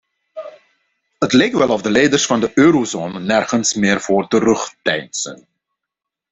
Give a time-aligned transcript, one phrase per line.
[1.19, 5.47] Het lijkt wel of de leiders van de eurozone nergens meer voor terugdeinzen.